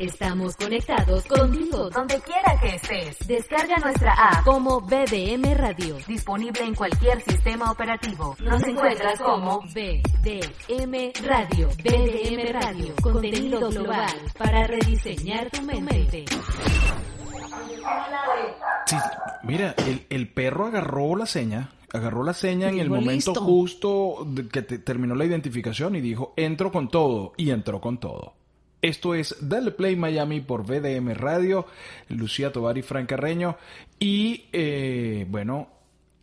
[0.00, 3.18] Estamos conectados contigo donde quiera que estés.
[3.28, 8.34] Descarga nuestra app como BDM Radio, disponible en cualquier sistema operativo.
[8.40, 16.24] Nos encuentras como BDM Radio, BDM Radio, contenido global para rediseñar tu mente.
[18.86, 18.96] Sí,
[19.42, 23.34] mira, el, el perro agarró la seña, agarró la seña en el momento "Listo".
[23.42, 27.98] justo de que te- terminó la identificación y dijo, entro con todo, y entró con
[28.00, 28.32] todo.
[28.82, 31.66] Esto es Dale Play Miami por VDM Radio,
[32.08, 33.56] Lucía Tovar y Fran Carreño,
[33.98, 35.68] y eh, bueno,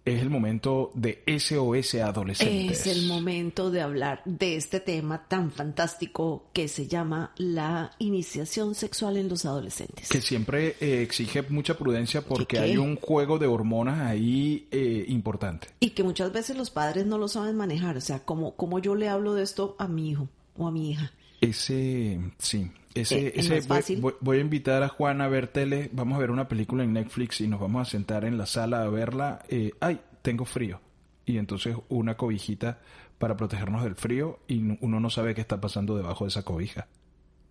[0.08, 2.88] es el momento de SOS Adolescentes.
[2.88, 8.74] Es el momento de hablar de este tema tan fantástico que se llama la iniciación
[8.74, 10.08] sexual en los adolescentes.
[10.08, 15.68] Que siempre eh, exige mucha prudencia porque hay un juego de hormonas ahí eh, importante.
[15.82, 17.98] Y que muchas veces los padres no lo saben manejar.
[17.98, 20.92] O sea, como, como yo le hablo de esto a mi hijo o a mi
[20.92, 21.12] hija.
[21.42, 24.02] Ese, sí, ese, Eh, es ese voy, fácil.
[24.02, 26.94] voy- voy a invitar a Juan a ver tele, vamos a ver una película en
[26.94, 29.40] Netflix y nos vamos a sentar en la sala a verla.
[29.50, 30.82] Eh, ay, tengo frío.
[31.26, 32.80] Y entonces una cobijita
[33.20, 36.88] para protegernos del frío y uno no sabe qué está pasando debajo de esa cobija.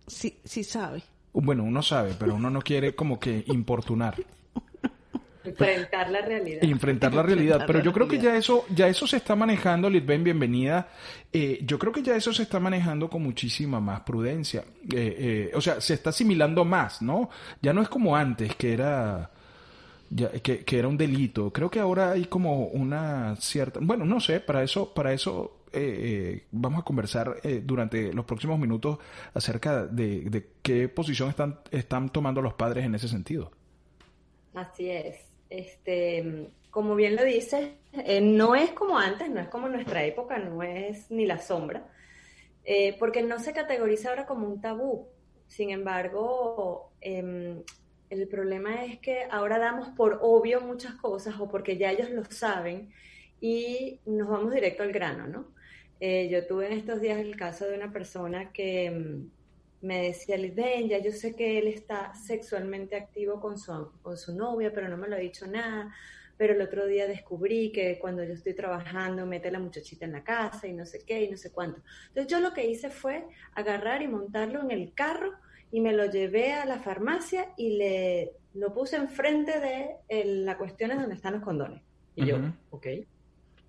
[0.07, 1.03] Sí, sí sabe.
[1.33, 4.15] Bueno, uno sabe, pero uno no quiere como que importunar.
[5.49, 6.63] Enfrentar la realidad.
[6.63, 7.63] enfrentar la realidad.
[7.67, 10.89] Pero yo creo que ya eso, ya eso se está manejando, Litven, bienvenida.
[11.31, 14.63] Eh, yo creo que ya eso se está manejando con muchísima más prudencia.
[14.93, 17.29] Eh, eh, o sea, se está asimilando más, ¿no?
[17.61, 19.31] Ya no es como antes, que era.
[20.09, 21.51] ya- que, que era un delito.
[21.51, 23.79] Creo que ahora hay como una cierta.
[23.81, 25.79] Bueno, no sé, para eso, para eso eh,
[26.39, 28.97] eh, vamos a conversar eh, durante los próximos minutos
[29.33, 33.51] acerca de, de qué posición están, están tomando los padres en ese sentido.
[34.53, 35.26] Así es.
[35.49, 40.37] Este, como bien lo dices, eh, no es como antes, no es como nuestra época,
[40.37, 41.87] no es ni la sombra,
[42.63, 45.07] eh, porque no se categoriza ahora como un tabú.
[45.47, 47.63] Sin embargo, em,
[48.09, 52.25] el problema es que ahora damos por obvio muchas cosas o porque ya ellos lo
[52.25, 52.91] saben
[53.41, 55.47] y nos vamos directo al grano, ¿no?
[55.99, 59.29] Eh, yo tuve en estos días el caso de una persona que em,
[59.81, 64.35] me decía, ven, ya yo sé que él está sexualmente activo con su, con su
[64.35, 65.93] novia, pero no me lo ha dicho nada.
[66.37, 70.11] Pero el otro día descubrí que cuando yo estoy trabajando mete a la muchachita en
[70.13, 71.81] la casa y no sé qué y no sé cuánto.
[72.09, 75.31] Entonces yo lo que hice fue agarrar y montarlo en el carro
[75.71, 80.57] y me lo llevé a la farmacia y le lo puse enfrente de el- la
[80.57, 81.81] cuestión es donde están los condones.
[82.15, 82.37] Y yo,
[82.71, 82.87] ok.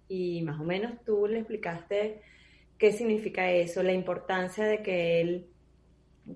[0.09, 2.23] Y más o menos tú le explicaste
[2.79, 5.47] qué significa eso, la importancia de que él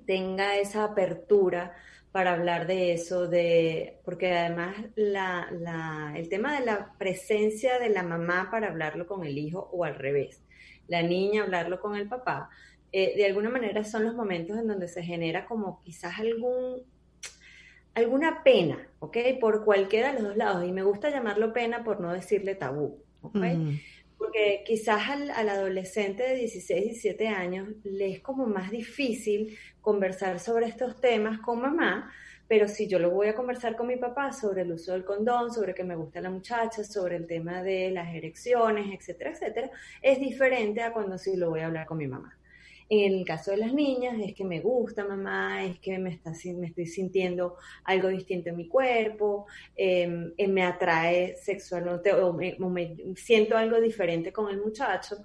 [0.07, 1.75] tenga esa apertura
[2.13, 7.89] para hablar de eso, de, porque además la, la- el tema de la presencia de
[7.89, 10.43] la mamá para hablarlo con el hijo o al revés,
[10.89, 12.51] la niña hablarlo con el papá,
[12.93, 16.83] eh, de alguna manera son los momentos en donde se genera como quizás algún,
[17.95, 19.17] alguna pena, ¿ok?
[19.41, 20.65] Por cualquiera de los dos lados.
[20.67, 23.43] Y me gusta llamarlo pena por no decirle tabú, ¿ok?
[24.23, 30.39] Porque quizás al, al adolescente de 16, 17 años le es como más difícil conversar
[30.39, 32.09] sobre estos temas con mamá,
[32.47, 35.53] pero si yo lo voy a conversar con mi papá sobre el uso del condón,
[35.53, 40.21] sobre que me gusta la muchacha, sobre el tema de las erecciones, etcétera, etcétera, es
[40.21, 42.39] diferente a cuando sí lo voy a hablar con mi mamá.
[42.89, 46.33] En el caso de las niñas, es que me gusta mamá, es que me, está,
[46.57, 52.57] me estoy sintiendo algo distinto en mi cuerpo, eh, eh, me atrae sexualmente o me,
[52.61, 55.17] o me siento algo diferente con el muchacho.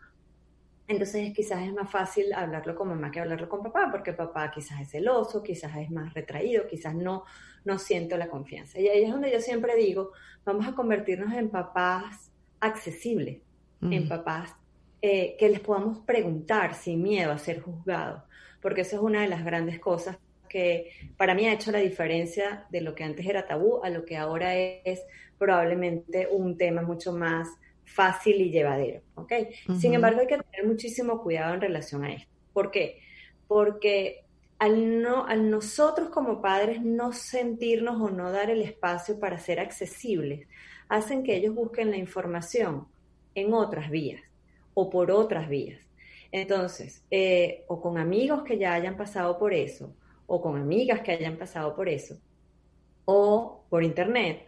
[0.87, 4.79] Entonces quizás es más fácil hablarlo con mamá que hablarlo con papá, porque papá quizás
[4.79, 7.25] es celoso, quizás es más retraído, quizás no,
[7.65, 8.79] no siento la confianza.
[8.79, 10.11] Y ahí es donde yo siempre digo,
[10.45, 12.31] vamos a convertirnos en papás
[12.61, 13.41] accesibles,
[13.81, 14.55] en papás
[15.01, 18.23] eh, que les podamos preguntar sin miedo a ser juzgados,
[18.61, 20.17] porque eso es una de las grandes cosas
[20.49, 24.05] que para mí ha hecho la diferencia de lo que antes era tabú a lo
[24.05, 25.03] que ahora es
[25.37, 27.47] probablemente un tema mucho más
[27.85, 29.33] fácil y llevadero, ¿ok?
[29.79, 32.31] Sin embargo, hay que tener muchísimo cuidado en relación a esto.
[32.51, 32.99] ¿Por qué?
[33.47, 34.25] Porque
[34.57, 39.59] al, no, al nosotros como padres no sentirnos o no dar el espacio para ser
[39.59, 40.47] accesibles,
[40.89, 42.87] hacen que ellos busquen la información
[43.35, 44.26] en otras vías
[44.79, 45.81] o por otras vías.
[46.31, 49.95] Entonces, eh, o con amigos que ya hayan pasado por eso,
[50.27, 52.19] o con amigas que hayan pasado por eso,
[53.05, 54.47] o por internet,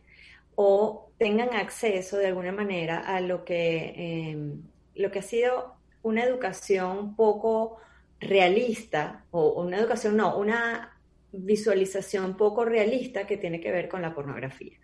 [0.53, 4.61] o tengan acceso de alguna manera a lo que, em,
[4.93, 5.73] lo que ha sido
[6.03, 7.77] una educación poco
[8.19, 10.95] realista, o una educación, no, una
[11.31, 14.77] visualización poco realista que tiene que ver con la pornografía.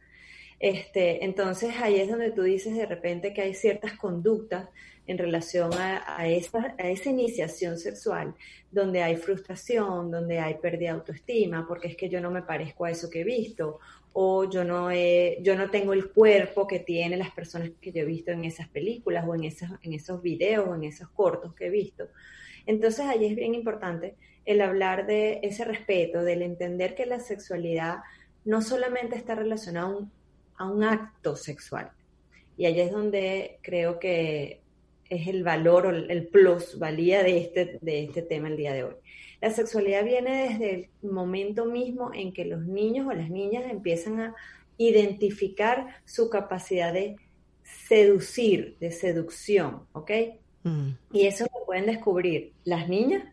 [0.66, 4.68] Este, entonces ahí es donde tú dices de repente que hay ciertas conductas
[5.06, 6.76] en relación a, esa,
[7.06, 8.34] iniciación sexual,
[8.72, 12.86] donde hay frustración, donde hay pérdida de autoestima, porque es que yo no me parezco
[12.86, 13.78] a eso que he visto,
[14.14, 18.06] o yo no, yo no tengo el cuerpo que tienen las personas que yo he
[18.06, 21.68] visto en esas películas o en esos, en esos videos o en esos cortos que
[21.68, 22.08] he visto.
[22.66, 24.16] Entonces ahí es bien importante
[24.46, 28.00] el hablar de ese respeto, del entender que la sexualidad
[28.46, 29.90] no solamente está relacionada
[30.57, 31.92] a un, acto sexual.
[32.57, 34.62] Y ahí es donde creo que
[35.10, 38.84] es el valor o el plus valía de este, de este tema el día de
[38.84, 38.96] hoy.
[39.42, 44.19] La sexualidad viene desde el momento mismo en que los niños o las niñas empiezan
[44.19, 44.36] a
[44.78, 47.18] identificar su capacidad de
[47.63, 50.12] seducir, de seducción, ¿ok?
[50.63, 50.90] Mm.
[51.12, 53.24] Y eso lo pueden descubrir las niñas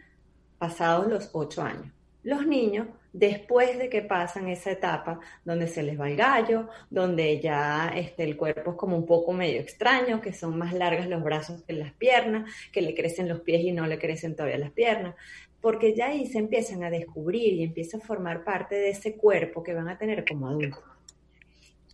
[0.59, 1.93] pasados los ocho años.
[2.23, 7.41] Los niños después de que pasan esa etapa donde se les va el gallo, donde
[7.41, 11.23] ya este, el cuerpo es como un poco medio extraño, que son más largas los
[11.23, 14.73] brazos que las piernas, que le crecen los pies y no le crecen todavía las
[14.73, 15.15] piernas,
[15.61, 19.63] porque ya ahí se empiezan a descubrir y empieza a formar parte de ese cuerpo
[19.63, 20.83] que van a tener como adultos.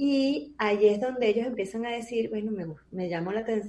[0.00, 3.20] Y ahí es donde ellos empiezan a decir, bueno, me, me la,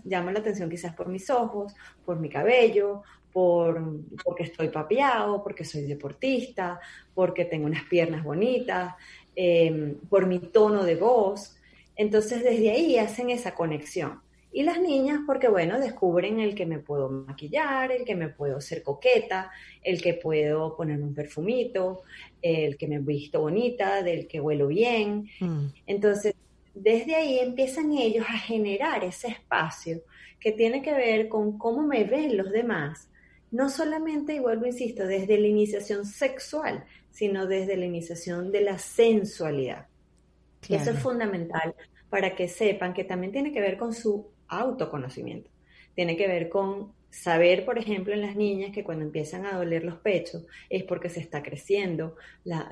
[0.06, 1.74] llamo la atención quizás por mis ojos,
[2.06, 6.80] por mi cabello, por, porque estoy papeado, porque soy deportista,
[7.14, 8.96] porque tengo unas piernas bonitas,
[9.36, 11.56] em, por mi tono de voz.
[11.96, 14.22] Entonces desde ahí hacen esa conexión.
[14.52, 18.60] Y las niñas, porque bueno, descubren el que me puedo maquillar, el que me puedo
[18.62, 19.52] ser coqueta,
[19.84, 22.02] el que puedo ponerme un perfumito,
[22.42, 25.30] el que me visto bonita, del que huelo bien.
[25.40, 25.68] Mm.
[25.86, 26.34] Entonces,
[26.74, 30.02] desde ahí empiezan ellos a generar ese espacio
[30.40, 33.09] que tiene que ver con cómo me ven los demás
[33.52, 38.78] no solamente, y vuelvo, insisto, desde la iniciación sexual, sino desde la iniciación de la
[38.78, 39.88] sensualidad.
[40.68, 41.76] Eso es fundamental
[42.10, 45.50] para que sepan que también tiene que ver con su autoconocimiento.
[45.96, 49.84] Tiene que ver con saber, por ejemplo, en las niñas que cuando empiezan a doler
[49.84, 52.16] los pechos es porque se está creciendo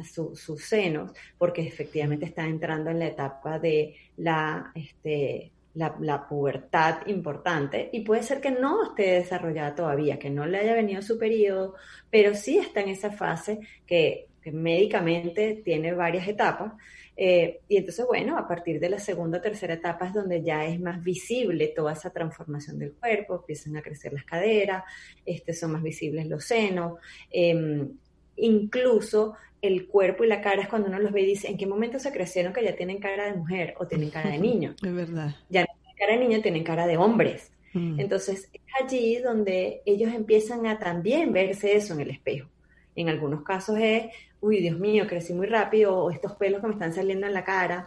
[0.04, 7.90] sus senos, porque efectivamente está entrando en la etapa de la este, la, pubertad importante
[7.92, 11.76] y puede ser que no esté desarrollada todavía, que no le haya venido su periodo,
[12.10, 16.72] pero sí está en esa fase que, médicamente tiene varias etapas.
[17.18, 20.66] Eh, y entonces, bueno, a partir de la segunda o tercera etapa es donde ya
[20.66, 24.86] es más visible toda esa transformación del cuerpo, empiezan a crecer las caderas,
[25.26, 26.94] este, son más visibles los senos,
[27.30, 27.92] em,
[28.38, 31.66] incluso el cuerpo y la cara es cuando uno los ve y dice, ¿en qué
[31.66, 34.76] momento se crecieron que ya tienen cara de mujer o tienen cara de niño?
[34.84, 35.36] Es verdad.
[35.50, 35.66] Ya
[35.98, 37.52] cara de niño, tienen cara de hombres.
[37.74, 38.00] Mm.
[38.00, 42.50] Entonces, es allí donde ellos empiezan a también verse eso en el espejo.
[42.96, 44.06] En algunos casos es,
[44.42, 47.44] uy, Dios mío, crecí muy rápido, o estos pelos que me están saliendo en la
[47.44, 47.86] cara,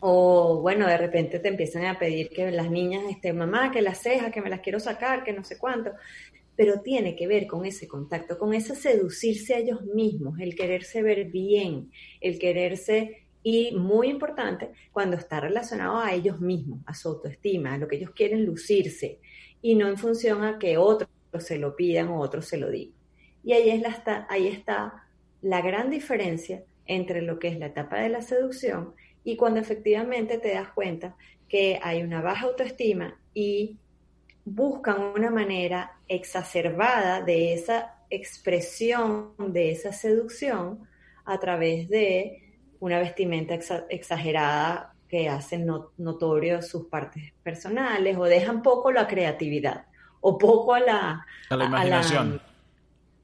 [0.00, 4.02] o bueno, de repente te empiezan a pedir que las niñas, este, mamá, que las
[4.02, 5.92] cejas, que me las quiero sacar, que no sé cuánto
[6.54, 11.02] pero tiene que ver con ese contacto, con ese seducirse a ellos mismos, el quererse
[11.02, 11.90] ver bien,
[12.20, 17.78] el quererse y muy importante cuando está relacionado a ellos mismos, a su autoestima, a
[17.78, 19.18] lo que ellos quieren lucirse
[19.60, 21.08] y no en función a que otros
[21.38, 22.94] se lo pidan o otros se lo digan.
[23.44, 25.06] Y ahí, es la, ahí está
[25.40, 28.94] la gran diferencia entre lo que es la etapa de la seducción
[29.24, 31.16] y cuando efectivamente te das cuenta
[31.48, 33.78] que hay una baja autoestima y
[34.44, 40.86] buscan una manera exacerbada de esa expresión, de esa seducción,
[41.24, 42.41] a través de
[42.82, 43.54] una vestimenta
[43.90, 45.56] exagerada que hace
[45.98, 49.86] notorio sus partes personales o dejan poco la creatividad
[50.20, 52.42] o poco a la, a la imaginación.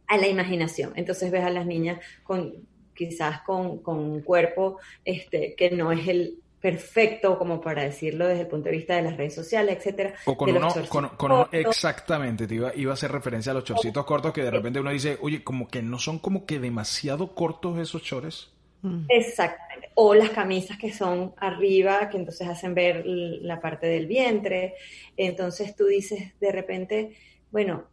[0.06, 0.92] A la, imaginación.
[0.94, 2.54] Entonces ves a las niñas con
[2.94, 8.42] quizás con, con un cuerpo este, que no es el perfecto, como para decirlo desde
[8.42, 10.14] el punto de vista de las redes sociales, etcétera.
[10.24, 10.68] O con uno,
[11.16, 14.78] con, exactamente, te iba, iba a hacer referencia a los chorcitos cortos que de repente
[14.78, 18.52] uno dice, oye, como que no son como que demasiado cortos esos chores.
[18.82, 19.04] Mm.
[19.08, 19.90] Exactamente.
[19.94, 24.74] O las camisas que son arriba, que entonces hacen ver la parte del vientre.
[25.16, 27.16] Entonces tú dices de repente,
[27.50, 27.84] bueno,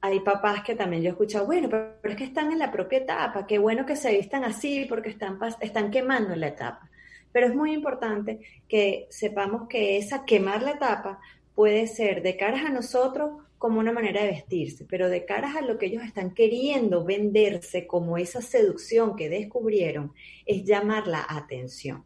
[0.00, 2.98] hay papás que también yo he escuchado, bueno, pero, es que están en la propia
[2.98, 6.88] etapa, qué bueno que se vistan así porque están, están quemando la etapa.
[7.32, 11.20] Pero es muy importante que sepamos que esa quemar la etapa
[11.54, 15.62] puede ser de caras a nosotros como una manera de vestirse, pero de caras a
[15.62, 20.12] lo que ellos están queriendo venderse como esa seducción que descubrieron,
[20.46, 22.04] es llamar la atención.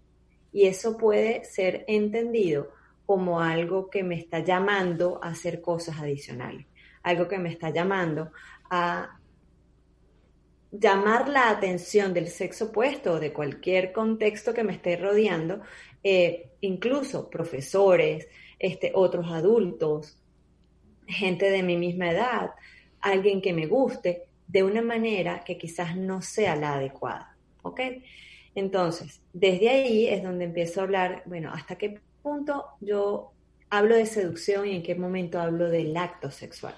[0.52, 2.71] Y eso puede ser entendido
[3.04, 6.66] como algo que me está llamando a hacer cosas adicionales,
[7.02, 8.32] algo que me está llamando
[8.71, 9.18] a
[10.71, 15.61] llamar la atención del sexo opuesto o de cualquier contexto que me esté rodeando,
[16.02, 18.26] eh, incluso profesores,
[18.59, 20.22] este, otros adultos,
[21.12, 22.50] gente de mi misma edad,
[23.00, 27.37] alguien que me guste, de una manera que quizás no sea la adecuada.
[27.62, 27.81] ¿Ok?
[28.54, 33.33] Entonces, desde ahí es donde empiezo a hablar, bueno, ¿hasta qué punto yo
[33.71, 36.75] hablo de seducción y en qué momento hablo del acto sexual?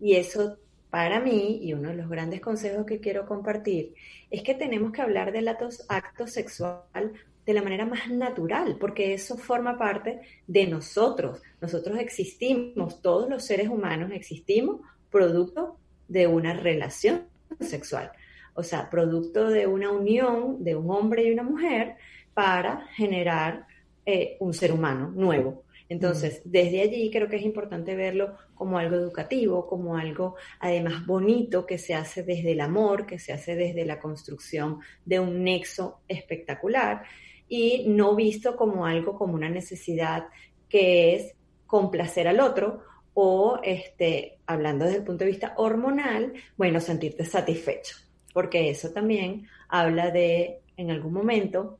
[0.00, 0.58] Y eso
[0.90, 3.94] para mí, y uno de los grandes consejos que quiero compartir,
[4.30, 7.12] es que tenemos que hablar del acto, acto sexual
[7.44, 11.42] de la manera más natural, porque eso forma parte de nosotros.
[11.60, 14.80] Nosotros existimos, todos los seres humanos existimos
[15.10, 15.76] producto
[16.08, 17.24] de una relación
[17.60, 18.12] sexual,
[18.54, 21.96] o sea, producto de una unión de un hombre y una mujer
[22.34, 23.66] para generar
[24.06, 25.64] eh, un ser humano nuevo.
[25.88, 31.66] Entonces, desde allí creo que es importante verlo como algo educativo, como algo además bonito
[31.66, 36.00] que se hace desde el amor, que se hace desde la construcción de un nexo
[36.08, 37.02] espectacular
[37.52, 40.28] y no visto como algo como una necesidad
[40.70, 41.34] que es
[41.66, 42.82] complacer al otro
[43.12, 47.94] o, este, hablando desde el punto de vista hormonal, bueno, sentirte satisfecho,
[48.32, 51.78] porque eso también habla de, en algún momento,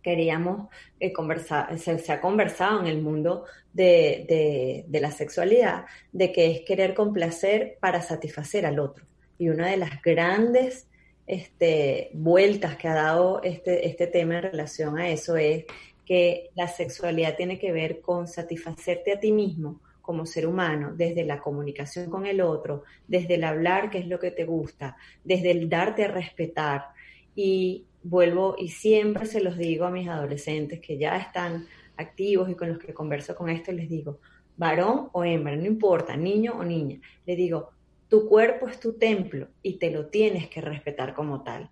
[0.00, 0.68] queríamos
[0.98, 3.44] eh, conversar, se, ha conversado en el mundo
[3.74, 9.04] de, de, la sexualidad, de que es querer complacer para satisfacer al otro.
[9.38, 10.86] Y una de las grandes
[11.26, 15.64] este, vueltas que ha dado este, este tema en relación a eso es
[16.04, 21.24] que la sexualidad tiene que ver con satisfacerte a ti mismo como ser humano, desde
[21.24, 25.50] la comunicación con el otro, desde el hablar qué es lo que te gusta, desde
[25.50, 26.88] el darte a respetar.
[27.34, 31.66] Y vuelvo y siempre se los digo a mis adolescentes que ya están
[31.96, 34.18] activos y con los que converso con esto, les digo,
[34.58, 37.70] varón o hembra, no importa, niño o niña, les digo,
[38.14, 41.68] tu cuerpo es tu templo y te lo tienes que respetar como tal.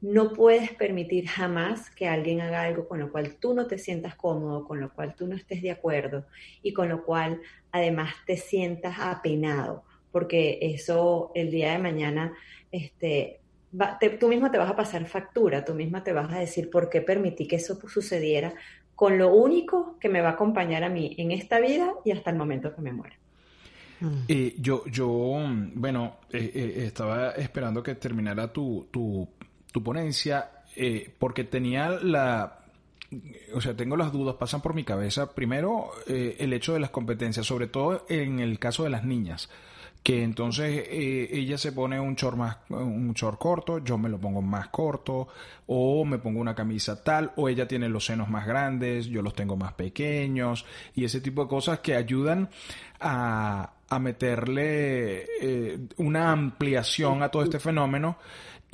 [0.00, 4.14] No puedes permitir jamás que alguien haga algo con lo cual tú no te sientas
[4.14, 6.24] cómodo, con lo cual tú no estés de acuerdo
[6.62, 12.32] y con lo cual además te sientas apenado, porque eso el día de mañana,
[12.70, 13.40] este,
[14.18, 17.02] tú mismo te vas a pasar factura, tú misma te vas a decir por qué
[17.02, 18.54] permití que eso sucediera
[18.94, 22.30] con lo único que me va a acompañar a mí en esta vida y hasta
[22.30, 23.21] el momento que me muera.
[24.28, 25.08] Eh, yo, yo,
[25.74, 29.28] bueno, eh, eh, estaba esperando que terminara tu, tu,
[29.70, 30.50] tu ponencia
[31.18, 32.60] porque tenía la,
[33.54, 35.34] o sea, tengo las dudas, pasan por mi cabeza.
[35.34, 39.50] Primero, el hecho de las competencias, sobre todo en el caso de las niñas
[40.02, 44.42] que entonces ella se pone un short más un short corto, yo me lo pongo
[44.42, 45.28] más corto
[45.68, 49.34] o me pongo una camisa tal o ella tiene los senos más grandes, yo los
[49.34, 50.64] tengo más pequeños
[50.96, 52.50] y ese tipo de cosas que ayudan
[52.98, 58.16] a, a meterle eh, una ampliación a todo este fenómeno.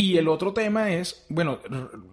[0.01, 1.59] Y el otro tema es, bueno,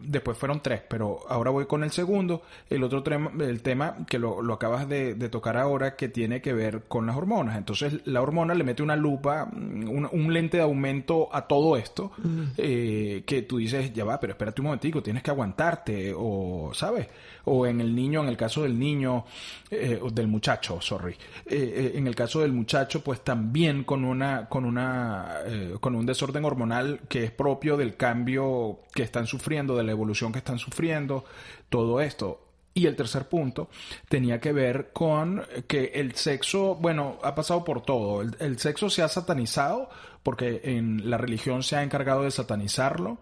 [0.01, 2.41] después fueron tres, pero ahora voy con el segundo.
[2.67, 6.51] El otro tema, el tema que lo, lo acabas de, tocar ahora, que tiene que
[6.53, 7.59] ver con las hormonas.
[7.59, 12.11] Entonces, la hormona le mete una lupa, un, un lente de aumento a todo esto,
[12.57, 17.07] eh, que tú dices, ya va, pero espérate un momentico, tienes que aguantarte, o, ¿sabes?
[17.43, 19.25] O en el niño, en el caso del niño,
[19.69, 21.15] eh, del muchacho, sorry.
[21.45, 25.35] en el caso del muchacho, pues también con una, con una,
[25.79, 30.31] con un desorden hormonal que es propio del cambio que están sufriendo, de la evolución
[30.31, 31.25] que están sufriendo,
[31.69, 32.41] todo esto.
[32.77, 33.69] Y el tercer punto
[34.09, 38.21] tenía que ver con que el sexo, bueno, ha pasado por todo.
[38.21, 39.89] El, sexo se ha satanizado
[40.23, 43.19] porque en la religión se ha encargado de satanizarlo.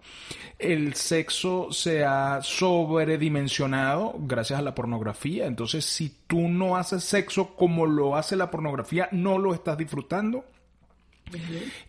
[0.57, 5.45] El sexo se ha sobredimensionado gracias a la pornografía.
[5.45, 10.45] Entonces, si tú no haces sexo como lo hace la pornografía, no lo estás disfrutando.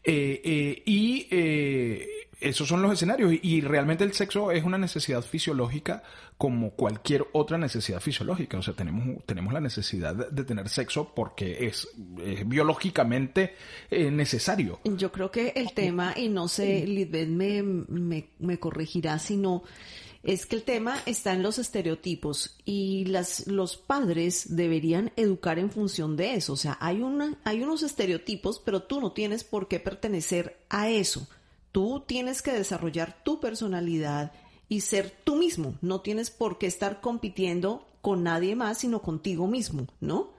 [0.04, 2.08] Eh, eh, y eh,
[2.40, 6.02] esos son los escenarios y, realmente el sexo es una necesidad fisiológica
[6.36, 8.58] como cualquier otra necesidad fisiológica.
[8.58, 11.88] O sea, tenemos, tenemos la necesidad de, tener sexo porque es,
[12.46, 13.54] biológicamente
[13.90, 14.80] necesario.
[14.84, 19.62] Yo creo que el tema, y no sé, Lidbeth me, me, me corregirá, sino
[20.24, 25.70] es que el tema está en los estereotipos y las, los padres deberían educar en
[25.70, 26.54] función de eso.
[26.54, 30.88] O sea, hay, una, hay unos estereotipos, pero tú no tienes por qué pertenecer a
[30.88, 31.28] eso.
[31.72, 34.32] Tú tienes que desarrollar tu personalidad
[34.68, 35.74] y ser tú mismo.
[35.82, 40.32] No tienes por qué estar compitiendo con nadie más, sino contigo mismo, ¿no?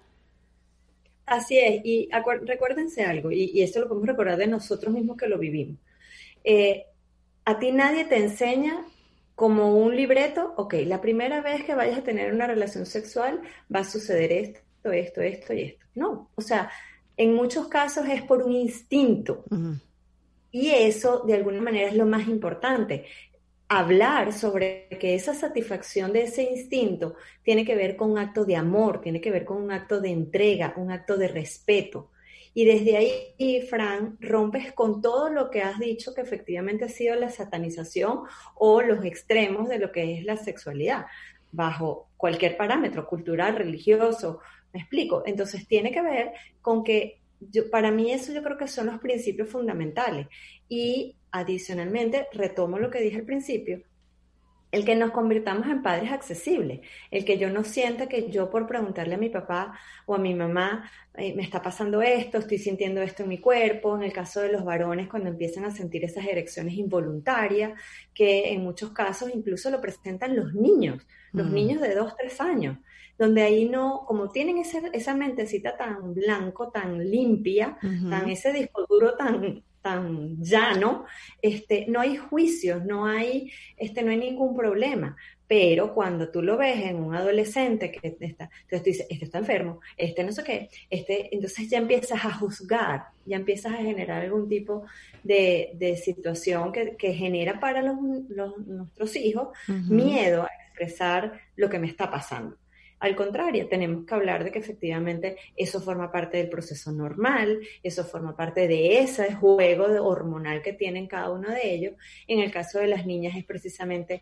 [1.28, 2.10] Así es, y
[2.44, 5.78] recuérdense algo, y, esto lo podemos recordar de nosotros mismos que lo vivimos.
[6.44, 6.86] Eh,
[7.46, 8.86] a ti nadie te enseña
[9.36, 13.42] como un libreto, ok, la primera vez que vayas a tener una relación sexual
[13.74, 14.62] va a suceder esto,
[14.92, 15.86] esto, esto y esto.
[15.94, 16.72] No, o sea,
[17.18, 19.44] en muchos casos es por un instinto.
[20.52, 23.06] Y eso, de alguna manera, es lo más importante
[23.68, 28.56] hablar sobre que esa satisfacción de ese instinto tiene que ver con un acto de
[28.56, 32.12] amor, tiene que ver con un acto de entrega, un acto de respeto.
[32.58, 37.14] Y desde ahí, Fran, rompes con todo lo que has dicho que efectivamente ha sido
[37.16, 38.22] la satanización
[38.56, 41.06] o los extremos de lo que es la sexualidad,
[41.52, 44.40] bajo cualquier parámetro cultural, religioso.
[44.72, 45.24] ¿Me explico?
[45.26, 46.32] Entonces tiene que ver
[46.62, 50.28] con que yo, para mí eso yo creo que son los principios fundamentales.
[50.70, 53.84] Y adicionalmente, retomo lo que dije al principio,
[54.76, 58.68] el que nos convirtamos en padres accesibles, el que yo no sienta que yo por
[58.68, 63.02] preguntarle a mi papá o a mi mamá, eh, me está pasando esto, estoy sintiendo
[63.02, 66.26] esto en mi cuerpo, en el caso de los varones cuando empiezan a sentir esas
[66.26, 67.80] erecciones involuntarias,
[68.14, 71.54] que en muchos casos incluso lo presentan los niños, los mm.
[71.54, 72.78] niños de dos, tres años,
[73.18, 77.78] donde ahí no, como tienen esa mentecita tan blanco, tan limpia,
[78.10, 81.06] tan ese disco duro tan tan llano,
[81.40, 85.16] este, no hay juicios, no hay, este, no hay ningún problema.
[85.48, 89.38] Pero cuando tú lo ves en un adolescente que está, entonces tú dices, este está
[89.38, 94.24] enfermo, este no sé qué, este, entonces ya empiezas a juzgar, ya empiezas a generar
[94.24, 94.86] algún tipo
[95.24, 102.10] de, situación que, genera para los, nuestros hijos miedo a expresar lo que me está
[102.10, 102.58] pasando.
[103.00, 108.06] Al contrario, tenemos que hablar de que efectivamente eso forma parte del proceso normal, eso
[108.06, 111.94] forma parte de ese juego hormonal que tienen cada uno de ellos.
[112.28, 114.22] En el caso de las niñas es precisamente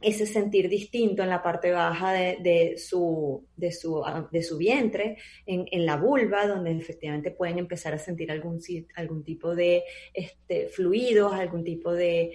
[0.00, 5.16] ese sentir distinto en la parte baja de, su, de, su, de su vientre,
[5.46, 8.60] en, la vulva, donde efectivamente pueden empezar a sentir algún,
[8.94, 12.32] algún tipo de este, fluidos, algún tipo de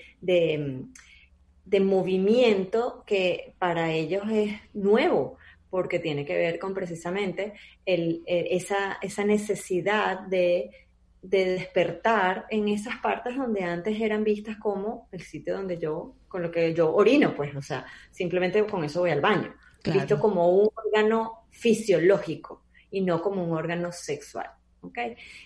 [1.66, 5.38] de movimiento que para ellos es nuevo,
[5.70, 7.54] porque tiene que ver con precisamente
[7.86, 10.72] el, esa, esa, necesidad de,
[11.22, 16.42] de, despertar en esas partes donde antes eran vistas como el sitio donde yo, con
[16.42, 20.50] lo que yo orino, pues, o sea, simplemente con eso voy al baño, visto como
[20.50, 24.52] un órgano fisiológico y no como un órgano sexual.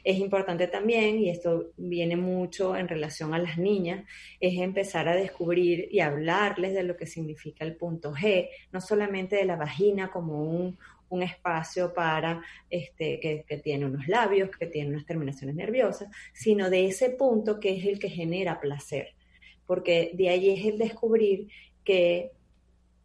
[0.04, 4.06] Es importante también, y esto viene mucho en relación a las niñas,
[4.40, 9.36] es empezar a descubrir y hablarles de lo que significa el punto G, no solamente
[9.36, 10.78] de la vagina como un,
[11.16, 16.88] espacio para este, que, que, tiene unos labios, que tiene unas terminaciones nerviosas, sino de
[16.88, 19.14] ese punto que es el que genera placer.
[19.66, 21.48] Porque de ahí es el descubrir
[21.86, 22.32] que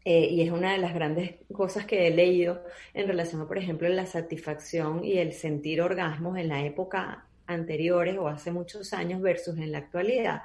[0.05, 2.63] eh, y es una de las grandes cosas que he leído
[2.95, 8.17] en relación a, por ejemplo, la satisfacción y el sentir orgasmos en la época anteriores
[8.17, 10.43] o hace muchos años versus en la actualidad,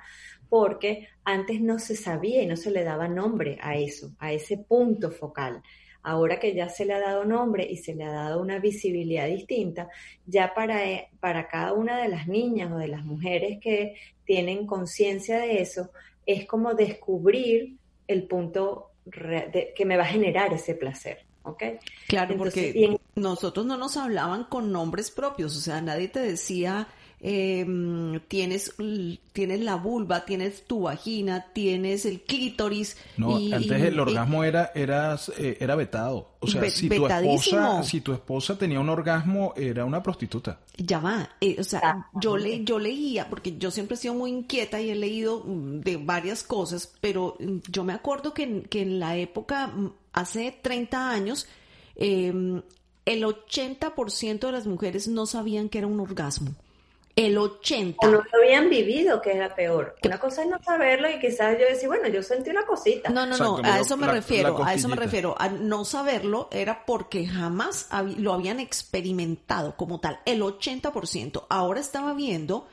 [0.49, 4.57] porque antes no se sabía y no se le daba nombre a eso, a ese
[4.57, 5.61] punto focal.
[6.03, 9.27] Ahora que ya se le ha dado nombre y se le ha dado una visibilidad
[9.27, 9.89] distinta,
[10.25, 14.67] ya para, eh, para cada una de las niñas o de las mujeres que tienen
[14.67, 15.91] conciencia de eso,
[16.25, 21.25] es como descubrir el punto que me va a generar ese placer.
[21.45, 21.63] ¿ok?
[22.07, 26.87] Claro, porque nosotros no nos hablaban con nombres propios, o sea, nadie te decía
[27.27, 27.65] eh,
[28.27, 28.75] tienes,
[29.33, 32.97] tienes la vulva, tienes tu vagina, tienes el clítoris.
[33.17, 36.35] No, antes el orgasmo era, era, eh, era vetado.
[36.39, 40.59] O sea, si tu, esposa, si tu esposa tenía un orgasmo, era una prostituta.
[40.77, 41.27] Ya va.
[41.41, 44.91] Eh, o sea, yo, le, yo leía, porque yo siempre he sido muy inquieta y
[44.91, 49.17] he leído mm, de varias cosas, pero mm, yo me acuerdo que, que en la
[49.17, 51.47] época, mm, hace 30 años,
[51.95, 52.61] em,
[53.05, 56.53] el 80% de las mujeres no sabían que era un orgasmo
[57.15, 57.97] el 80.
[58.05, 59.95] O no lo habían vivido, que es la peor.
[60.03, 63.09] Una cosa es no saberlo y quizás yo decir, bueno, yo sentí una cosita.
[63.09, 65.35] No, no, no, a eso me refiero, a eso me refiero.
[65.37, 71.45] A no saberlo era porque jamás lo habían experimentado como tal, el 80%.
[71.49, 72.67] Ahora estaba viendo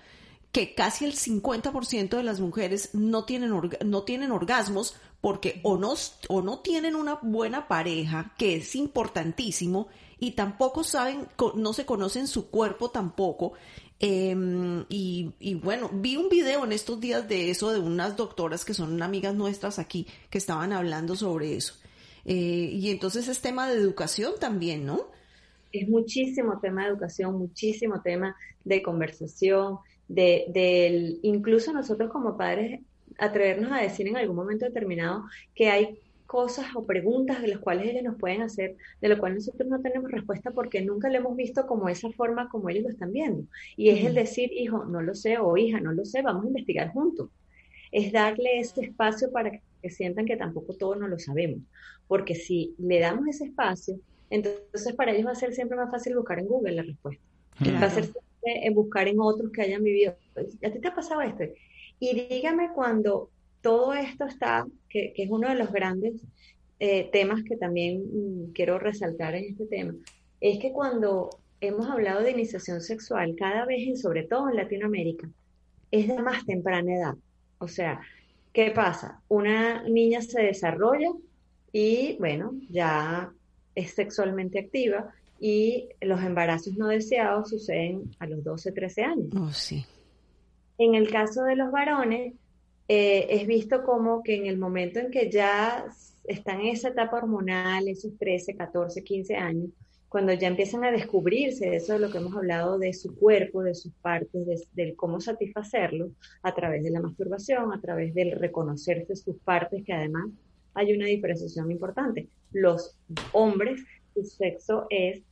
[0.50, 5.94] que casi el 50% de las mujeres no tienen, no tienen orgasmos porque o no,
[6.28, 12.26] o no tienen una buena pareja, que es importantísimo, y tampoco saben, no se conocen
[12.28, 13.55] su cuerpo tampoco,
[14.05, 18.75] Em, y, bueno, vi un video en estos días de eso de unas doctoras que
[18.75, 21.75] son amigas nuestras aquí que estaban hablando sobre eso.
[22.25, 25.03] Eh, y entonces es tema de educación también, ¿no?
[25.73, 28.35] Es muchísimo tema de educación, muchísimo tema
[28.65, 32.81] de conversación, de, incluso nosotros como padres
[33.19, 36.01] atrevernos a decir en algún momento determinado que hay
[36.33, 39.83] cosas o preguntas de las cuales ellos nos pueden hacer, de lo cual nosotros no
[39.83, 43.45] tenemos respuesta porque nunca lo hemos visto como esa forma como ellos lo están viendo.
[43.77, 46.47] Y es el decir, hijo, no lo sé, o hija, no lo sé, vamos a
[46.47, 47.29] investigar juntos.
[47.90, 49.51] Es darle ese espacio para
[49.83, 51.61] que sientan que tampoco todos no lo sabemos.
[52.09, 56.16] Porque si le damos ese espacio, entonces para ellos va a ser siempre más fácil
[56.16, 57.23] buscar en Google la respuesta.
[57.61, 60.16] Va a ser siempre buscar en otros que hayan vivido.
[60.35, 61.45] ¿A ti te ha pasado esto?
[62.01, 63.29] Y dígame cuando
[63.62, 66.14] todo esto está, que, es uno de los grandes
[66.79, 69.94] eh, temas que también mm, quiero resaltar en este tema,
[70.40, 75.29] es que cuando hemos hablado de iniciación sexual, cada vez, y sobre todo en Latinoamérica,
[75.90, 77.14] es de más temprana edad.
[77.59, 78.01] O sea,
[78.53, 79.20] ¿qué pasa?
[79.29, 81.12] Una niña se desarrolla
[81.72, 83.33] y, bueno, ya
[83.75, 89.29] es sexualmente activa y los embarazos no deseados suceden a los 12, 13 años.
[89.37, 89.85] Oh, sí.
[90.79, 92.35] En el caso de los varones,
[92.94, 95.87] eh, es visto como que en el momento en que ya
[96.24, 99.70] están en esa etapa hormonal, esos 13, 14, 15 años,
[100.11, 103.74] cuando ya empiezan a descubrirse eso de lo que hemos hablado de su cuerpo, de
[103.74, 106.11] sus partes, de, cómo satisfacerlo
[106.42, 110.26] a través de la masturbación, a través del reconocerse sus partes, que además
[110.74, 112.28] hay una diferenciación importante.
[112.52, 112.94] Los
[113.33, 113.81] hombres,
[114.12, 115.22] su sexo es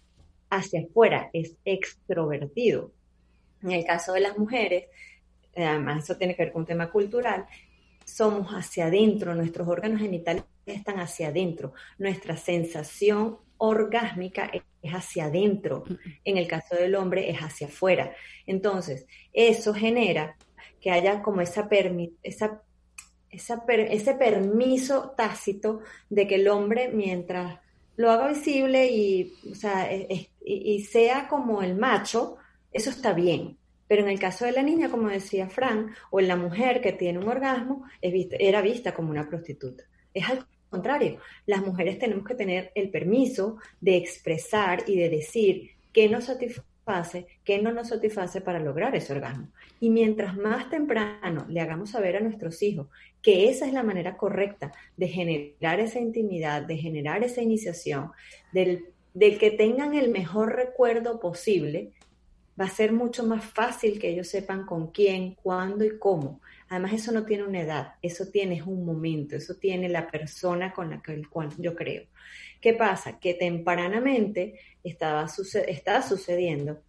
[0.48, 2.90] hacia afuera, es extrovertido.
[3.62, 4.86] En el caso de las mujeres,
[5.56, 7.46] además eso tiene que ver con un tema cultural,
[8.04, 14.50] somos hacia adentro, nuestros órganos genitales están hacia adentro, nuestra sensación orgásmica
[14.82, 15.84] es hacia adentro,
[16.24, 18.14] en el caso del hombre es hacia afuera.
[18.46, 20.36] Entonces, eso genera
[20.80, 21.68] que haya como esa,
[22.22, 22.62] esa,
[23.30, 27.60] ese permiso tácito de que el hombre, mientras
[27.96, 29.34] lo haga visible y,
[30.42, 32.38] y sea como el macho,
[32.72, 33.59] eso está bien.
[33.90, 36.92] Pero en el caso de la niña, como decía Fran, o en la mujer que
[36.92, 39.83] tiene un orgasmo, era vista como una prostituta.
[40.14, 45.72] Es al contrario, las mujeres tenemos que tener el permiso de expresar y de decir
[45.92, 49.48] qué nos satisface, qué no nos satisface para lograr ese orgasmo.
[49.81, 52.87] Y mientras más temprano le hagamos saber a nuestros hijos
[53.20, 58.12] que esa es la manera correcta de generar esa intimidad, de generar esa iniciación,
[58.53, 61.90] del, del que tengan el mejor recuerdo posible,
[62.60, 66.40] va a ser mucho más fácil que ellos sepan con quién, cuándo y cómo.
[66.68, 70.90] Además, eso no tiene una edad, eso tiene un momento, eso tiene la persona con
[70.90, 71.22] la que
[71.58, 72.04] yo creo.
[72.60, 73.18] ¿Qué pasa?
[73.18, 75.26] Que tempranamente estaba,
[75.66, 76.82] estaba sucediendo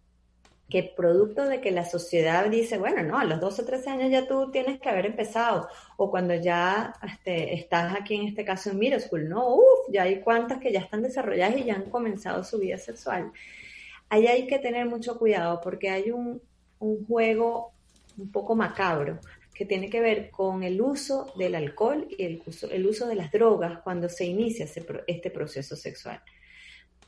[0.68, 4.10] que producto de que la sociedad dice, bueno, no, a los 12 o 13 años
[4.10, 8.70] ya tú tienes que haber empezado, o cuando ya este, estás aquí en este caso
[8.70, 11.90] en middle school, no, uff, ya hay cuantas que ya están desarrolladas y ya han
[11.90, 13.32] comenzado su vida sexual
[14.12, 16.42] ahí hay que tener mucho cuidado porque hay un,
[17.08, 17.72] juego
[18.18, 19.20] un poco macabro
[19.54, 23.14] que tiene que ver con el uso del alcohol y el uso, el uso de
[23.14, 24.66] las drogas cuando se inicia
[25.06, 26.20] este proceso sexual.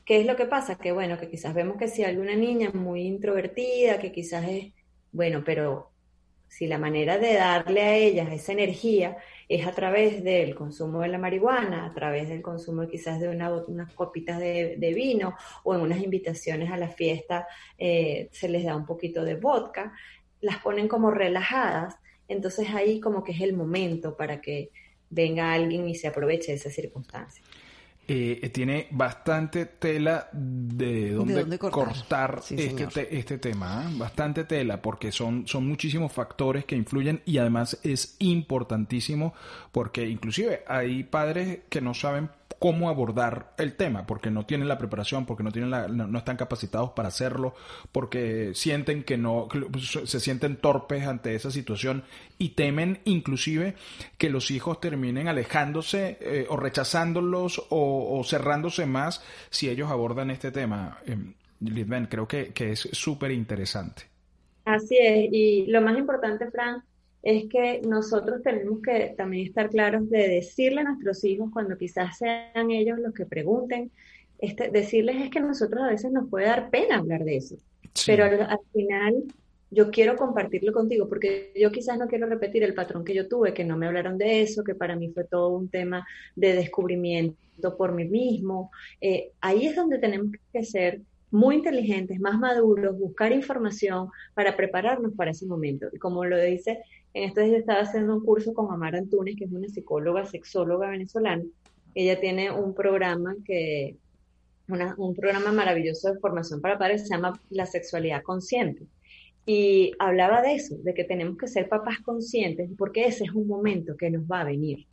[0.03, 0.77] ¿Qué es lo que pasa?
[0.77, 4.73] Que bueno, que quizás vemos que si hay una niña muy introvertida, que quizás es,
[5.11, 5.91] bueno, pero
[6.47, 11.09] si la manera de darle a ellas esa energía es a través del consumo de
[11.09, 16.01] la marihuana, a través del consumo quizás de unas copitas de, vino o en unas
[16.01, 19.93] invitaciones a la fiesta eh, se les da un poquito de vodka,
[20.41, 24.71] las ponen como relajadas, entonces ahí como que es el momento para que
[25.09, 27.43] venga alguien y se aproveche de esa circunstancia.
[28.07, 33.91] Eh, tiene bastante tela de dónde, cortar, este, este, tema, ¿ah?
[33.95, 39.33] bastante tela, porque son, son muchísimos factores que influyen y además es importantísimo
[39.71, 42.29] porque inclusive hay padres que no saben
[42.65, 46.35] cómo abordar el tema, porque no tienen la preparación, porque no tienen la, no, están
[46.35, 47.53] capacitados para hacerlo,
[47.91, 49.47] porque sienten que no,
[49.83, 52.05] se sienten torpes ante esa situación
[52.39, 53.75] y temen inclusive
[54.17, 60.51] que los hijos terminen alejándose eh, o rechazándolos o, cerrándose más si ellos abordan este
[60.51, 60.97] tema.
[61.05, 61.17] Eh,
[62.09, 64.05] creo que, que es súper interesante.
[64.63, 66.83] Así es, y lo más importante, Fran,
[67.25, 72.19] es que nosotros tenemos que también estar claros de decirle a nuestros hijos cuando quizás
[72.19, 73.91] sean ellos los que pregunten,
[74.37, 77.55] este, decirles es que nosotros a veces nos puede dar pena hablar de eso,
[78.05, 79.23] pero al, final
[79.71, 83.55] yo quiero compartirlo contigo porque yo quizás no quiero repetir el patrón que yo tuve,
[83.55, 87.75] que no me hablaron de eso, que para mí fue todo un tema de descubrimiento
[87.75, 88.69] por mí mismo.
[89.01, 95.13] Eh, ahí es donde tenemos que ser muy inteligentes, más maduros, buscar información para prepararnos
[95.15, 95.87] para ese momento.
[95.91, 96.83] Y como lo dice
[97.15, 100.89] en estos días estaba haciendo un curso con Amara Antunes, que es una psicóloga, sexóloga
[100.89, 101.45] venezolana.
[101.95, 103.95] Ella tiene un programa que,
[104.67, 108.83] un programa maravilloso de formación para padres, se llama La Sexualidad Consciente.
[109.45, 113.47] Y hablaba de eso, de que tenemos que ser papás conscientes, porque ese es un
[113.47, 114.85] momento que nos va a venir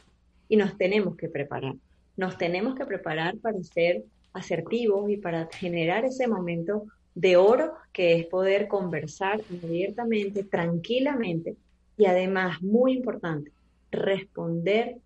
[0.48, 1.74] y nos tenemos que preparar.
[2.16, 6.84] nos tenemos que preparar para ser asertivos y para generar ese momento
[7.16, 11.56] de oro que es poder conversar abiertamente, tranquilamente
[11.96, 13.52] y además, muy importante,
[13.90, 14.98] responder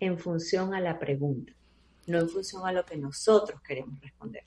[0.00, 1.52] en función a la pregunta,
[2.06, 4.44] no en función a lo que nosotros queremos responder,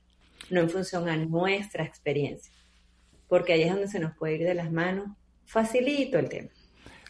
[0.49, 2.51] no en función a nuestra experiencia,
[3.27, 5.07] porque ahí es donde se nos puede ir de las manos
[5.45, 6.49] facilito el tema.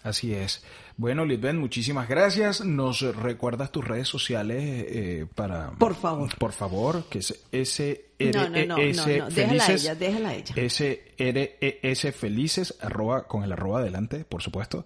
[0.03, 0.63] Así es.
[0.97, 2.63] Bueno, Litven, muchísimas gracias.
[2.63, 5.71] ¿Nos recuerdas tus redes sociales eh, para...
[5.71, 6.33] Por favor.
[6.37, 10.55] Por favor, que es S no, no, no, no, déjala ella, déjala ella.
[10.55, 14.85] S R E S felices arroba con el arroba adelante, por supuesto.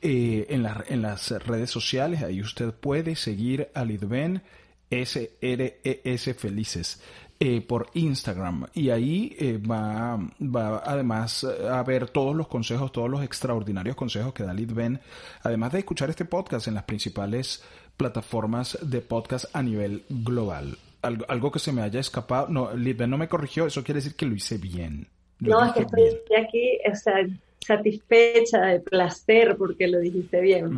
[0.00, 4.42] Eh, en, la, en las redes sociales ahí usted puede seguir a Litven
[4.88, 7.02] S R E S felices.
[7.42, 13.08] Eh, por Instagram y ahí eh, va, va además a ver todos los consejos, todos
[13.08, 15.00] los extraordinarios consejos que da Ben,
[15.42, 17.64] además de escuchar este podcast en las principales
[17.96, 20.76] plataformas de podcast a nivel global.
[21.00, 24.16] Algo, algo que se me haya escapado, no, Ben no me corrigió, eso quiere decir
[24.16, 25.08] que lo hice bien.
[25.38, 26.10] no, es que estoy
[26.46, 27.26] aquí, o sea,
[27.60, 30.74] satisfecha, de placer, porque lo dijiste bien.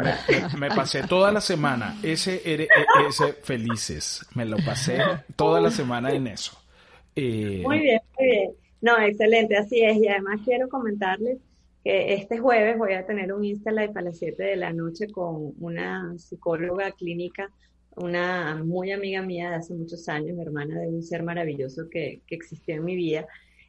[0.59, 4.99] Me, pasé toda la semana, ese, ese felices, me lo pasé
[5.37, 6.59] toda la semana en eso.
[7.15, 8.53] Eh, muy bien, muy bien.
[8.81, 9.97] No, excelente, así es.
[9.99, 11.39] Y además quiero comentarles
[11.85, 15.07] que este jueves voy a tener un Insta Live a las 7 de la noche
[15.09, 17.51] con una psicóloga clínica,
[17.97, 22.35] una muy amiga mía de hace muchos años, hermana de un ser maravilloso que, que
[22.35, 23.27] existió en mi vida.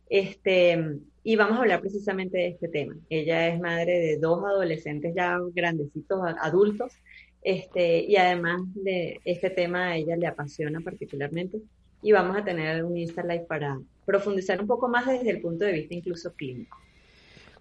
[0.09, 2.95] Este, y vamos a hablar precisamente de este tema.
[3.09, 6.93] Ella es madre de dos adolescentes ya grandecitos, adultos,
[7.41, 11.59] este, y además de este tema a ella le apasiona particularmente.
[12.01, 15.63] Y vamos a tener un Insta Live para profundizar un poco más desde el punto
[15.63, 16.77] de vista incluso clínico.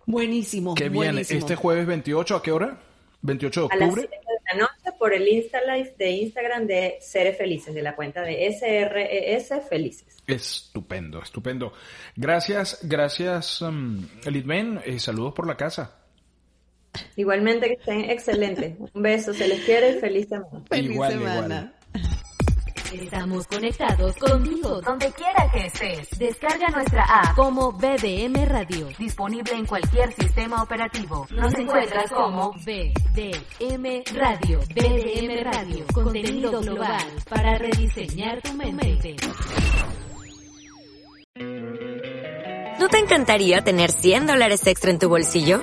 [0.07, 0.75] Buenísimo.
[0.75, 1.21] ¿Qué viene?
[1.21, 2.79] ¿Este jueves 28 a qué hora?
[3.23, 4.03] ¿28 de octubre?
[4.03, 4.22] A
[4.99, 10.17] por el Insta Live de Instagram de Seres Felices, de la cuenta de SRES Felices.
[10.27, 11.73] Estupendo, estupendo.
[12.17, 14.81] Gracias, gracias, um, Lidmen.
[14.85, 15.99] Eh, saludos por la casa.
[17.17, 18.75] Igualmente que estén excelentes.
[18.93, 20.63] Un beso, se les quiere y feliz semana.
[20.69, 21.75] Feliz semana.
[22.93, 26.19] Estamos conectados contigo donde quiera que estés.
[26.19, 31.27] Descarga nuestra app como BDM Radio, disponible en cualquier sistema operativo.
[31.31, 39.17] Nos encuentras como BDM Radio, BDM Radio, contenido global para rediseñar tu mente.
[42.79, 45.63] ¿No te encantaría tener 100 dólares extra en tu bolsillo?